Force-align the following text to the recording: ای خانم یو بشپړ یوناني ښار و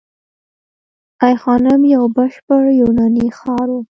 ای 1.25 1.33
خانم 1.43 1.81
یو 1.95 2.03
بشپړ 2.17 2.63
یوناني 2.81 3.27
ښار 3.37 3.67
و 3.73 3.77